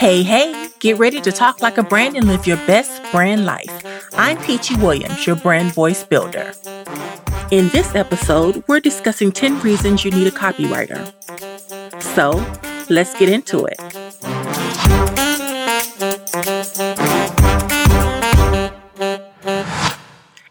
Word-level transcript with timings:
Hey, 0.00 0.22
hey, 0.22 0.70
get 0.78 0.96
ready 0.96 1.20
to 1.20 1.30
talk 1.30 1.60
like 1.60 1.76
a 1.76 1.82
brand 1.82 2.16
and 2.16 2.26
live 2.26 2.46
your 2.46 2.56
best 2.66 3.02
brand 3.12 3.44
life. 3.44 3.84
I'm 4.14 4.38
Peachy 4.38 4.74
Williams, 4.76 5.26
your 5.26 5.36
brand 5.36 5.74
voice 5.74 6.04
builder. 6.04 6.54
In 7.50 7.68
this 7.68 7.94
episode, 7.94 8.64
we're 8.66 8.80
discussing 8.80 9.30
10 9.30 9.60
reasons 9.60 10.02
you 10.02 10.10
need 10.10 10.26
a 10.26 10.30
copywriter. 10.30 11.04
So, 12.02 12.30
let's 12.88 13.14
get 13.18 13.28
into 13.28 13.66
it. 13.66 13.76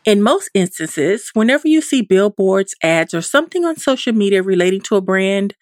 In 0.05 0.21
most 0.21 0.51
instances, 0.53 1.31
whenever 1.33 1.67
you 1.67 1.81
see 1.81 2.03
billboards, 2.03 2.75
ads, 2.83 3.15
or 3.15 3.23
something 3.23 3.65
on 3.65 3.77
social 3.77 4.13
media 4.13 4.43
relating 4.43 4.81
to 4.81 4.95
a 4.95 5.01
brand, 5.01 5.55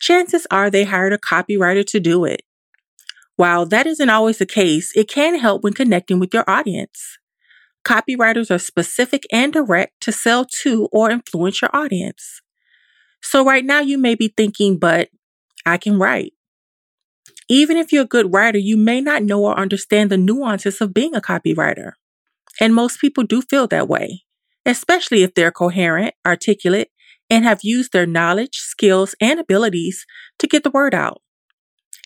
chances 0.00 0.46
are 0.50 0.70
they 0.70 0.84
hired 0.84 1.12
a 1.12 1.18
copywriter 1.18 1.84
to 1.88 2.00
do 2.00 2.24
it. 2.24 2.40
While 3.36 3.66
that 3.66 3.86
isn't 3.86 4.10
always 4.10 4.38
the 4.38 4.46
case, 4.46 4.92
it 4.96 5.08
can 5.08 5.38
help 5.38 5.64
when 5.64 5.72
connecting 5.72 6.20
with 6.20 6.32
your 6.32 6.48
audience. 6.48 7.18
Copywriters 7.84 8.50
are 8.50 8.58
specific 8.58 9.24
and 9.32 9.52
direct 9.52 10.00
to 10.02 10.12
sell 10.12 10.44
to 10.62 10.88
or 10.92 11.10
influence 11.10 11.60
your 11.60 11.74
audience. 11.74 12.40
So 13.20 13.44
right 13.44 13.64
now 13.64 13.80
you 13.80 13.98
may 13.98 14.14
be 14.14 14.32
thinking, 14.34 14.78
but 14.78 15.08
I 15.66 15.76
can 15.76 15.98
write. 15.98 16.32
Even 17.48 17.76
if 17.76 17.92
you're 17.92 18.04
a 18.04 18.06
good 18.06 18.32
writer, 18.32 18.58
you 18.58 18.76
may 18.76 19.00
not 19.00 19.22
know 19.22 19.44
or 19.44 19.58
understand 19.58 20.10
the 20.10 20.16
nuances 20.16 20.80
of 20.80 20.94
being 20.94 21.14
a 21.14 21.20
copywriter. 21.20 21.92
And 22.60 22.74
most 22.74 23.00
people 23.00 23.24
do 23.24 23.42
feel 23.42 23.66
that 23.66 23.88
way, 23.88 24.24
especially 24.64 25.22
if 25.22 25.34
they're 25.34 25.52
coherent, 25.52 26.14
articulate, 26.24 26.90
and 27.28 27.44
have 27.44 27.60
used 27.62 27.92
their 27.92 28.06
knowledge, 28.06 28.56
skills, 28.58 29.14
and 29.20 29.40
abilities 29.40 30.06
to 30.38 30.46
get 30.46 30.62
the 30.62 30.70
word 30.70 30.94
out. 30.94 31.20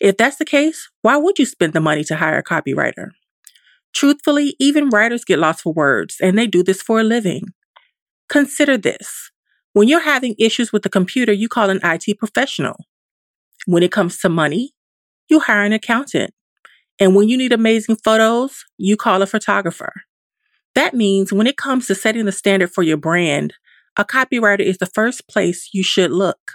If 0.01 0.17
that's 0.17 0.37
the 0.37 0.45
case, 0.45 0.89
why 1.03 1.17
would 1.17 1.39
you 1.39 1.47
spend 1.47 1.73
the 1.73 1.81
money 1.81 2.05
to 2.05 2.17
hire 2.17 2.39
a 2.39 2.45
copywriter? 2.45 3.11
Truthfully, 3.95 4.55
even 4.59 4.91
writers 4.91 5.25
get 5.25 5.39
lost 5.39 5.63
for 5.63 5.73
words, 5.73 6.17
and 6.21 6.39
they 6.39 6.47
do 6.47 6.63
this 6.63 6.83
for 6.83 7.01
a 7.01 7.05
living. 7.05 7.43
Consider 8.29 8.77
this. 8.77 9.31
When 9.73 9.89
you're 9.89 10.01
having 10.01 10.35
issues 10.39 10.73
with 10.73 10.83
the 10.83 10.89
computer, 10.89 11.33
you 11.33 11.49
call 11.49 11.71
an 11.71 11.81
IT 11.83 12.19
professional. 12.19 12.77
When 13.67 13.83
it 13.83 13.93
comes 13.93 14.19
to 14.19 14.29
money, 14.29 14.75
you 15.29 15.41
hire 15.41 15.65
an 15.65 15.73
accountant. 15.73 16.33
And 17.01 17.15
when 17.15 17.29
you 17.29 17.37
need 17.37 17.53
amazing 17.53 17.97
photos, 17.97 18.65
you 18.77 18.97
call 18.97 19.23
a 19.23 19.27
photographer. 19.27 19.93
That 20.75 20.95
means 20.95 21.33
when 21.33 21.47
it 21.47 21.57
comes 21.57 21.87
to 21.87 21.95
setting 21.95 22.25
the 22.25 22.33
standard 22.33 22.71
for 22.71 22.83
your 22.83 22.97
brand, 22.97 23.55
a 23.97 24.05
copywriter 24.05 24.61
is 24.61 24.79
the 24.79 24.87
first 24.87 25.29
place 25.29 25.71
you 25.73 25.83
should 25.83 26.11
look. 26.11 26.53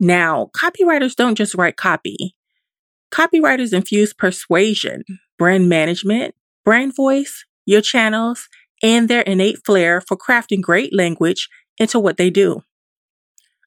Now, 0.00 0.50
copywriters 0.56 1.14
don't 1.14 1.36
just 1.36 1.54
write 1.54 1.76
copy. 1.76 2.34
Copywriters 3.12 3.72
infuse 3.72 4.12
persuasion, 4.12 5.04
brand 5.38 5.68
management, 5.68 6.34
brand 6.64 6.94
voice, 6.96 7.44
your 7.64 7.80
channels, 7.80 8.48
and 8.82 9.08
their 9.08 9.22
innate 9.22 9.58
flair 9.64 10.00
for 10.00 10.16
crafting 10.16 10.60
great 10.60 10.94
language 10.94 11.48
into 11.78 12.00
what 12.00 12.16
they 12.16 12.30
do. 12.30 12.62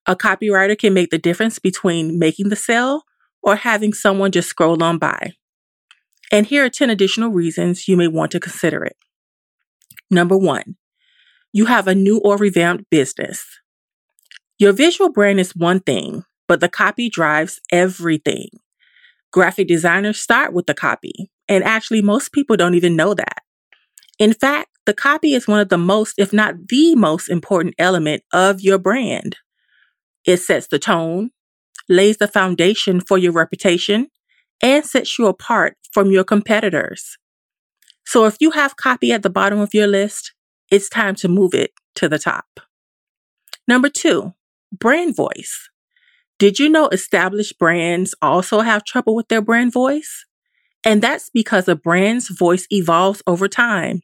A 0.06 0.16
copywriter 0.16 0.78
can 0.78 0.94
make 0.94 1.10
the 1.10 1.18
difference 1.18 1.60
between 1.60 2.20
making 2.20 2.50
the 2.50 2.56
sale 2.56 3.04
or 3.42 3.56
having 3.56 3.94
someone 3.94 4.32
just 4.32 4.50
scroll 4.50 4.82
on 4.84 4.98
by. 4.98 5.34
And 6.32 6.46
here 6.46 6.66
are 6.66 6.70
10 6.70 6.90
additional 6.90 7.30
reasons 7.30 7.88
you 7.88 7.96
may 7.96 8.08
want 8.08 8.32
to 8.32 8.40
consider 8.40 8.84
it. 8.84 8.98
Number 10.10 10.38
one, 10.38 10.76
you 11.52 11.66
have 11.66 11.88
a 11.88 11.96
new 11.96 12.20
or 12.20 12.38
revamped 12.38 12.90
business. 12.90 13.46
Your 14.60 14.74
visual 14.74 15.12
brand 15.12 15.40
is 15.40 15.56
one 15.56 15.80
thing, 15.80 16.24
but 16.48 16.62
the 16.62 16.70
copy 16.70 17.10
drives 17.10 17.62
everything. 17.72 18.50
Graphic 19.32 19.68
designers 19.68 20.20
start 20.20 20.52
with 20.52 20.66
the 20.66 20.74
copy, 20.74 21.30
and 21.48 21.64
actually, 21.64 22.02
most 22.02 22.32
people 22.32 22.58
don't 22.58 22.74
even 22.74 22.96
know 22.96 23.14
that. 23.14 23.44
In 24.18 24.34
fact, 24.34 24.70
the 24.88 24.96
copy 24.96 25.34
is 25.36 25.48
one 25.48 25.60
of 25.60 25.70
the 25.70 25.78
most, 25.78 26.16
if 26.18 26.34
not 26.34 26.70
the 26.70 26.96
most 26.96 27.30
important 27.30 27.76
element 27.78 28.24
of 28.34 28.62
your 28.62 28.80
brand. 28.80 29.38
It 30.26 30.38
sets 30.38 30.68
the 30.68 30.80
tone, 30.80 31.30
lays 31.88 32.18
the 32.18 32.28
foundation 32.28 33.00
for 33.00 33.18
your 33.20 33.34
reputation, 33.34 34.08
and 34.64 34.84
sets 34.84 35.20
you 35.20 35.28
apart 35.28 35.78
from 35.92 36.10
your 36.10 36.24
competitors. 36.24 37.18
So 38.08 38.26
if 38.26 38.38
you 38.40 38.52
have 38.52 38.76
copy 38.76 39.12
at 39.12 39.22
the 39.22 39.30
bottom 39.30 39.60
of 39.60 39.74
your 39.74 39.88
list, 39.88 40.34
it's 40.72 40.90
time 40.90 41.14
to 41.16 41.28
move 41.28 41.54
it 41.54 41.72
to 41.96 42.10
the 42.10 42.18
top. 42.18 42.46
Number 43.68 43.90
two, 43.90 44.34
brand 44.80 45.16
voice. 45.16 45.70
Did 46.40 46.60
you 46.60 46.70
know 46.70 46.88
established 46.90 47.58
brands 47.58 48.14
also 48.22 48.62
have 48.62 48.84
trouble 48.84 49.16
with 49.16 49.28
their 49.28 49.42
brand 49.42 49.74
voice? 49.74 50.26
And 50.86 51.02
that's 51.02 51.30
because 51.30 51.68
a 51.68 51.76
brand's 51.76 52.30
voice 52.30 52.68
evolves 52.70 53.24
over 53.26 53.48
time. 53.48 54.02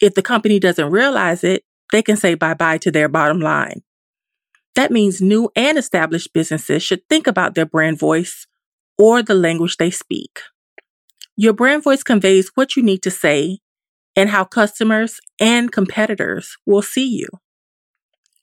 If 0.00 0.14
the 0.14 0.22
company 0.22 0.58
doesn't 0.58 0.90
realize 0.90 1.44
it, 1.44 1.64
they 1.92 2.02
can 2.02 2.16
say 2.16 2.34
bye 2.34 2.54
bye 2.54 2.78
to 2.78 2.90
their 2.90 3.08
bottom 3.08 3.40
line. 3.40 3.82
That 4.74 4.90
means 4.90 5.20
new 5.20 5.50
and 5.54 5.76
established 5.76 6.32
businesses 6.32 6.82
should 6.82 7.06
think 7.08 7.26
about 7.26 7.54
their 7.54 7.66
brand 7.66 7.98
voice 7.98 8.46
or 8.98 9.22
the 9.22 9.34
language 9.34 9.76
they 9.76 9.90
speak. 9.90 10.40
Your 11.36 11.52
brand 11.52 11.82
voice 11.82 12.02
conveys 12.02 12.50
what 12.54 12.76
you 12.76 12.82
need 12.82 13.02
to 13.02 13.10
say 13.10 13.58
and 14.16 14.30
how 14.30 14.44
customers 14.44 15.20
and 15.38 15.70
competitors 15.70 16.56
will 16.66 16.82
see 16.82 17.06
you. 17.06 17.26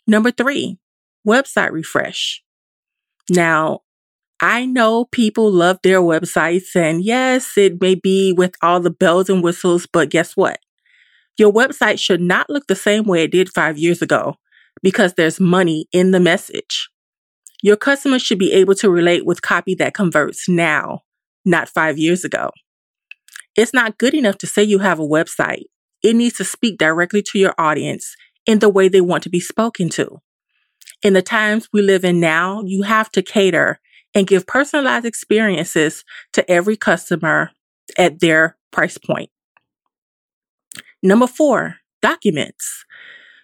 Number 0.08 0.32
three, 0.32 0.78
website 1.28 1.72
refresh. 1.72 2.44
Now, 3.30 3.82
I 4.42 4.66
know 4.66 5.06
people 5.06 5.52
love 5.52 5.80
their 5.84 6.00
websites, 6.00 6.76
and 6.76 7.04
yes, 7.04 7.58
it 7.58 7.82
may 7.82 7.96
be 7.96 8.32
with 8.32 8.56
all 8.62 8.80
the 8.80 8.90
bells 8.90 9.30
and 9.30 9.44
whistles, 9.44 9.86
but 9.86 10.10
guess 10.10 10.38
what? 10.38 10.60
Your 11.38 11.52
website 11.52 12.00
should 12.00 12.22
not 12.22 12.50
look 12.50 12.68
the 12.68 12.76
same 12.76 13.04
way 13.04 13.24
it 13.24 13.32
did 13.32 13.50
five 13.50 13.78
years 13.78 14.02
ago 14.02 14.36
because 14.82 15.14
there's 15.14 15.40
money 15.40 15.88
in 15.92 16.12
the 16.12 16.20
message. 16.20 16.90
Your 17.62 17.76
customers 17.76 18.22
should 18.22 18.40
be 18.40 18.54
able 18.54 18.76
to 18.76 18.90
relate 18.90 19.26
with 19.26 19.42
copy 19.42 19.76
that 19.76 19.94
converts 19.94 20.48
now, 20.48 21.02
not 21.44 21.68
five 21.68 21.98
years 21.98 22.24
ago. 22.24 22.52
It's 23.58 23.74
not 23.74 23.98
good 23.98 24.14
enough 24.14 24.38
to 24.40 24.48
say 24.48 24.64
you 24.64 24.80
have 24.80 25.00
a 25.00 25.08
website. 25.08 25.66
It 26.02 26.16
needs 26.16 26.38
to 26.38 26.46
speak 26.46 26.78
directly 26.78 27.22
to 27.24 27.40
your 27.40 27.54
audience 27.58 28.16
in 28.46 28.60
the 28.60 28.70
way 28.70 28.88
they 28.88 29.02
want 29.02 29.24
to 29.24 29.30
be 29.30 29.42
spoken 29.42 29.90
to. 29.90 30.22
In 31.02 31.14
the 31.14 31.22
times 31.22 31.70
we 31.72 31.82
live 31.82 32.04
in 32.04 32.20
now, 32.20 32.62
you 32.66 32.84
have 32.84 33.10
to 33.12 33.22
cater 33.22 33.80
and 34.14 34.28
give 34.28 34.48
personalized 34.48 35.06
experiences 35.06 36.04
to 36.34 36.50
every 36.50 36.76
customer 36.76 37.52
at 37.98 38.20
their 38.20 38.58
price 38.72 38.98
point. 38.98 39.30
Number 41.02 41.28
four, 41.28 41.76
documents. 42.02 42.86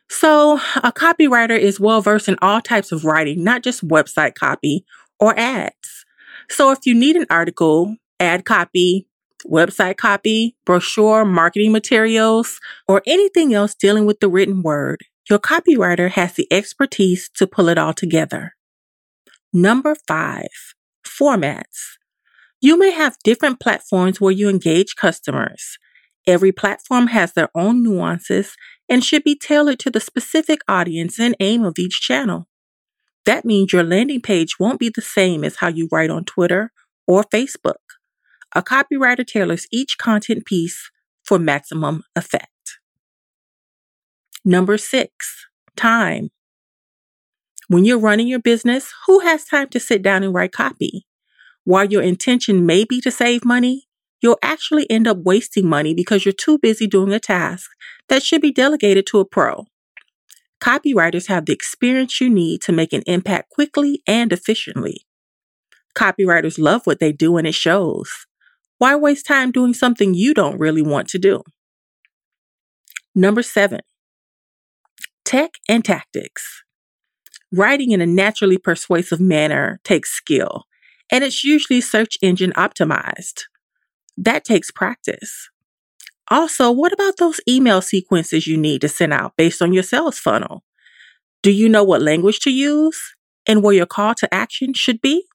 So, 0.09 0.59
a 0.83 0.91
copywriter 0.91 1.57
is 1.57 1.79
well 1.79 2.01
versed 2.01 2.27
in 2.27 2.37
all 2.41 2.61
types 2.61 2.91
of 2.91 3.05
writing, 3.05 3.43
not 3.43 3.63
just 3.63 3.87
website 3.87 4.35
copy 4.35 4.85
or 5.19 5.37
ads. 5.39 6.05
So, 6.49 6.71
if 6.71 6.85
you 6.85 6.93
need 6.93 7.15
an 7.15 7.25
article, 7.29 7.95
ad 8.19 8.45
copy, 8.45 9.07
website 9.45 9.97
copy, 9.97 10.55
brochure, 10.65 11.25
marketing 11.25 11.71
materials, 11.71 12.59
or 12.87 13.01
anything 13.07 13.53
else 13.53 13.73
dealing 13.73 14.05
with 14.05 14.19
the 14.19 14.29
written 14.29 14.61
word, 14.61 15.05
your 15.29 15.39
copywriter 15.39 16.09
has 16.11 16.33
the 16.33 16.47
expertise 16.51 17.29
to 17.35 17.47
pull 17.47 17.69
it 17.69 17.77
all 17.77 17.93
together. 17.93 18.55
Number 19.51 19.95
five, 20.07 20.49
formats. 21.05 21.97
You 22.61 22.77
may 22.77 22.91
have 22.91 23.17
different 23.23 23.59
platforms 23.59 24.19
where 24.19 24.31
you 24.31 24.49
engage 24.49 24.95
customers. 24.95 25.77
Every 26.27 26.51
platform 26.51 27.07
has 27.07 27.33
their 27.33 27.49
own 27.55 27.83
nuances 27.83 28.55
and 28.89 29.03
should 29.03 29.23
be 29.23 29.35
tailored 29.35 29.79
to 29.79 29.89
the 29.89 29.99
specific 29.99 30.59
audience 30.67 31.19
and 31.19 31.35
aim 31.39 31.63
of 31.63 31.79
each 31.79 32.01
channel. 32.01 32.47
That 33.25 33.45
means 33.45 33.73
your 33.73 33.83
landing 33.83 34.21
page 34.21 34.59
won't 34.59 34.79
be 34.79 34.89
the 34.89 35.01
same 35.01 35.43
as 35.43 35.57
how 35.57 35.67
you 35.67 35.87
write 35.91 36.09
on 36.09 36.25
Twitter 36.25 36.71
or 37.07 37.23
Facebook. 37.23 37.75
A 38.53 38.61
copywriter 38.61 39.25
tailors 39.25 39.67
each 39.71 39.97
content 39.97 40.45
piece 40.45 40.89
for 41.23 41.39
maximum 41.39 42.03
effect. 42.15 42.47
Number 44.47 44.77
six, 44.77 45.47
time. 45.75 46.29
When 47.67 47.83
you're 47.83 47.97
running 47.97 48.27
your 48.27 48.39
business, 48.39 48.93
who 49.07 49.21
has 49.21 49.43
time 49.43 49.69
to 49.69 49.79
sit 49.79 50.03
down 50.03 50.21
and 50.21 50.35
write 50.35 50.51
copy? 50.51 51.07
While 51.63 51.85
your 51.85 52.03
intention 52.03 52.63
may 52.63 52.83
be 52.85 53.01
to 53.01 53.09
save 53.09 53.43
money, 53.43 53.87
you'll 54.21 54.37
actually 54.43 54.87
end 54.87 55.07
up 55.07 55.17
wasting 55.17 55.67
money 55.67 55.95
because 55.95 56.25
you're 56.25 56.31
too 56.31 56.59
busy 56.59 56.85
doing 56.85 57.11
a 57.11 57.19
task 57.19 57.71
that 58.07 58.21
should 58.21 58.39
be 58.39 58.51
delegated 58.51 59.07
to 59.07 59.19
a 59.19 59.25
pro. 59.25 59.65
Copywriters 60.61 61.27
have 61.27 61.47
the 61.47 61.53
experience 61.53 62.21
you 62.21 62.29
need 62.29 62.61
to 62.61 62.71
make 62.71 62.93
an 62.93 63.01
impact 63.07 63.49
quickly 63.49 64.03
and 64.05 64.31
efficiently. 64.31 65.07
Copywriters 65.97 66.59
love 66.59 66.85
what 66.85 66.99
they 66.99 67.11
do 67.11 67.37
and 67.37 67.47
it 67.47 67.55
shows. 67.55 68.11
Why 68.77 68.95
waste 68.95 69.25
time 69.25 69.51
doing 69.51 69.73
something 69.73 70.13
you 70.13 70.35
don't 70.35 70.59
really 70.59 70.83
want 70.83 71.07
to 71.09 71.17
do? 71.17 71.41
Number 73.15 73.41
seven, 73.41 73.79
tech 75.25 75.55
and 75.67 75.83
tactics. 75.83 76.63
Writing 77.51 77.91
in 77.91 78.01
a 78.01 78.05
naturally 78.05 78.57
persuasive 78.57 79.19
manner 79.19 79.79
takes 79.83 80.11
skill, 80.11 80.63
and 81.11 81.23
it's 81.23 81.43
usually 81.43 81.81
search 81.81 82.17
engine 82.21 82.53
optimized. 82.53 83.43
That 84.17 84.45
takes 84.45 84.71
practice. 84.71 85.49
Also, 86.29 86.71
what 86.71 86.93
about 86.93 87.17
those 87.17 87.39
email 87.47 87.81
sequences 87.81 88.47
you 88.47 88.57
need 88.57 88.81
to 88.81 88.87
send 88.87 89.13
out 89.13 89.33
based 89.37 89.61
on 89.61 89.73
your 89.73 89.83
sales 89.83 90.17
funnel? 90.17 90.63
Do 91.43 91.51
you 91.51 91.69
know 91.69 91.83
what 91.83 92.01
language 92.01 92.39
to 92.41 92.51
use 92.51 92.99
and 93.47 93.61
where 93.61 93.75
your 93.75 93.85
call 93.85 94.15
to 94.15 94.33
action 94.33 94.73
should 94.73 95.01
be? 95.01 95.25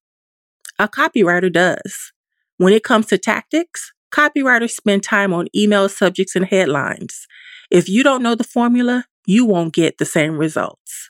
A 0.78 0.88
copywriter 0.88 1.52
does. 1.52 2.12
When 2.56 2.72
it 2.72 2.82
comes 2.82 3.06
to 3.06 3.18
tactics, 3.18 3.92
copywriters 4.12 4.70
spend 4.70 5.04
time 5.04 5.32
on 5.32 5.46
email 5.54 5.88
subjects 5.88 6.34
and 6.34 6.46
headlines. 6.46 7.26
If 7.70 7.88
you 7.88 8.02
don't 8.02 8.22
know 8.22 8.34
the 8.34 8.44
formula, 8.44 9.04
you 9.30 9.44
won't 9.44 9.72
get 9.72 9.98
the 9.98 10.04
same 10.04 10.36
results. 10.36 11.08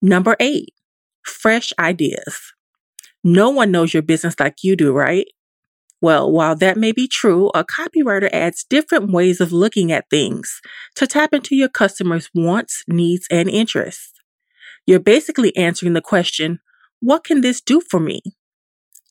Number 0.00 0.36
eight, 0.40 0.70
fresh 1.22 1.70
ideas. 1.78 2.54
No 3.22 3.50
one 3.50 3.70
knows 3.70 3.92
your 3.92 4.02
business 4.02 4.40
like 4.40 4.62
you 4.62 4.74
do, 4.74 4.92
right? 4.92 5.26
Well, 6.00 6.32
while 6.32 6.56
that 6.56 6.78
may 6.78 6.92
be 6.92 7.06
true, 7.06 7.50
a 7.50 7.62
copywriter 7.62 8.30
adds 8.32 8.64
different 8.64 9.12
ways 9.12 9.38
of 9.38 9.52
looking 9.52 9.92
at 9.92 10.08
things 10.08 10.62
to 10.94 11.06
tap 11.06 11.34
into 11.34 11.54
your 11.54 11.68
customers' 11.68 12.30
wants, 12.34 12.84
needs, 12.88 13.26
and 13.30 13.50
interests. 13.50 14.14
You're 14.86 14.98
basically 14.98 15.54
answering 15.58 15.92
the 15.92 16.00
question, 16.00 16.60
what 17.00 17.22
can 17.22 17.42
this 17.42 17.60
do 17.60 17.82
for 17.82 18.00
me? 18.00 18.22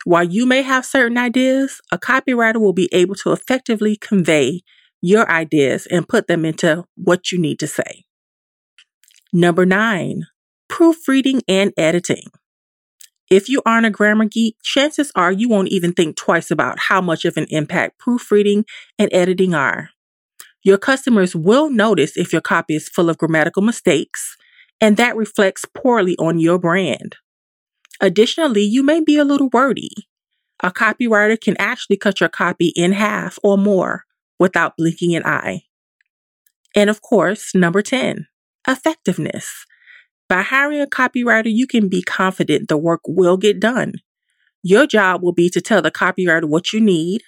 While 0.04 0.24
you 0.24 0.48
may 0.48 0.64
have 0.64 0.84
certain 0.84 1.20
ideas, 1.20 1.80
a 1.92 2.00
copywriter 2.00 2.60
will 2.60 2.74
be 2.74 2.90
able 2.92 3.16
to 3.16 3.34
effectively 3.34 3.96
convey 3.96 4.64
your 5.02 5.30
ideas 5.30 5.88
and 5.90 6.08
put 6.08 6.28
them 6.28 6.46
into 6.46 6.86
what 6.96 7.32
you 7.32 7.40
need 7.40 7.60
to 7.60 7.68
say. 7.68 8.06
Number 9.32 9.66
nine, 9.66 10.28
proofreading 10.68 11.42
and 11.48 11.72
editing. 11.78 12.32
If 13.30 13.48
you 13.48 13.62
aren't 13.66 13.86
a 13.86 13.92
grammar 13.92 14.26
geek, 14.26 14.58
chances 14.64 15.12
are 15.16 15.32
you 15.32 15.48
won't 15.48 15.70
even 15.70 15.94
think 15.94 16.16
twice 16.16 16.50
about 16.50 16.80
how 16.80 17.00
much 17.00 17.26
of 17.26 17.38
an 17.38 17.46
impact 17.50 18.00
proofreading 18.00 18.66
and 18.98 19.10
editing 19.14 19.54
are. 19.54 19.90
Your 20.64 20.80
customers 20.80 21.36
will 21.36 21.70
notice 21.70 22.18
if 22.18 22.34
your 22.34 22.42
copy 22.42 22.76
is 22.76 22.90
full 22.90 23.10
of 23.10 23.20
grammatical 23.20 23.62
mistakes, 23.62 24.36
and 24.82 24.98
that 24.98 25.16
reflects 25.16 25.64
poorly 25.66 26.16
on 26.18 26.40
your 26.40 26.58
brand. 26.58 27.18
Additionally, 28.02 28.64
you 28.64 28.82
may 28.82 29.00
be 29.00 29.18
a 29.18 29.26
little 29.26 29.50
wordy. 29.54 29.92
A 30.64 30.72
copywriter 30.72 31.40
can 31.40 31.56
actually 31.60 31.98
cut 31.98 32.20
your 32.20 32.30
copy 32.30 32.74
in 32.76 32.94
half 32.94 33.38
or 33.44 33.58
more 33.58 34.06
without 34.40 34.78
blinking 34.78 35.16
an 35.16 35.26
eye. 35.26 35.64
And 36.76 36.90
of 36.90 37.02
course, 37.02 37.54
number 37.54 37.82
10, 37.82 38.28
effectiveness. 38.68 39.66
By 40.28 40.44
hiring 40.44 40.82
a 40.82 40.88
copywriter, 40.88 41.52
you 41.52 41.66
can 41.66 41.90
be 41.90 42.02
confident 42.04 42.68
the 42.68 42.78
work 42.78 43.02
will 43.08 43.38
get 43.38 43.60
done. 43.60 43.94
Your 44.62 44.86
job 44.86 45.24
will 45.24 45.34
be 45.34 45.50
to 45.50 45.62
tell 45.62 45.82
the 45.82 45.92
copywriter 45.92 46.46
what 46.46 46.72
you 46.72 46.80
need, 46.80 47.24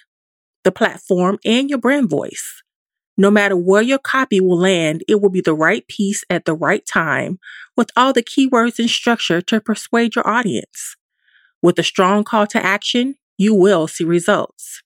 the 0.64 0.72
platform, 0.72 1.38
and 1.44 1.68
your 1.68 1.78
brand 1.78 2.08
voice. 2.08 2.62
No 3.16 3.30
matter 3.30 3.56
where 3.56 3.82
your 3.82 3.98
copy 3.98 4.40
will 4.40 4.58
land, 4.58 5.02
it 5.08 5.20
will 5.20 5.30
be 5.30 5.40
the 5.40 5.54
right 5.54 5.86
piece 5.88 6.24
at 6.30 6.44
the 6.44 6.54
right 6.54 6.86
time 6.86 7.38
with 7.76 7.90
all 7.96 8.12
the 8.12 8.22
keywords 8.22 8.78
and 8.78 8.88
structure 8.88 9.40
to 9.42 9.60
persuade 9.60 10.14
your 10.14 10.26
audience. 10.26 10.96
With 11.60 11.78
a 11.78 11.82
strong 11.82 12.24
call 12.24 12.46
to 12.48 12.64
action, 12.64 13.16
you 13.36 13.54
will 13.54 13.86
see 13.86 14.04
results. 14.04 14.82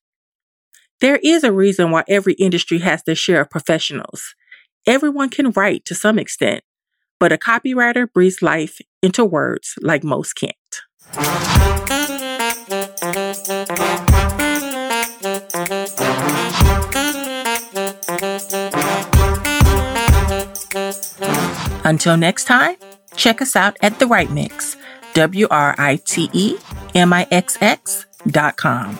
There 0.99 1.19
is 1.23 1.43
a 1.43 1.51
reason 1.51 1.91
why 1.91 2.03
every 2.07 2.33
industry 2.33 2.79
has 2.79 3.03
their 3.03 3.13
share 3.13 3.41
of 3.41 3.51
professionals. 3.51 4.33
Everyone 4.87 5.29
can 5.29 5.51
write 5.51 5.85
to 5.85 5.93
some 5.93 6.17
extent, 6.17 6.63
but 7.19 7.31
a 7.31 7.37
copywriter 7.37 8.11
breathes 8.11 8.41
life 8.41 8.79
into 9.03 9.23
words 9.23 9.75
like 9.81 10.03
most 10.03 10.33
can't. 10.33 10.55
Until 21.85 22.17
next 22.17 22.45
time, 22.45 22.75
check 23.15 23.39
us 23.39 23.55
out 23.55 23.77
at 23.81 23.99
The 23.99 24.07
Write 24.07 24.31
Mix, 24.31 24.75
W 25.13 25.47
R 25.51 25.75
I 25.77 25.97
T 25.97 26.29
E 26.33 26.57
M 26.95 27.13
I 27.13 27.27
X 27.29 27.55
X 27.61 28.07
dot 28.27 28.57
com. 28.57 28.97